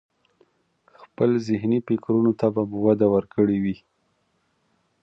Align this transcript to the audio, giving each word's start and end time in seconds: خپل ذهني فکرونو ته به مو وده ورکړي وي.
خپل 1.01 1.29
ذهني 1.47 1.79
فکرونو 1.87 2.31
ته 2.39 2.47
به 2.53 2.61
مو 2.69 2.79
وده 2.85 3.07
ورکړي 3.15 3.57
وي. 3.63 3.77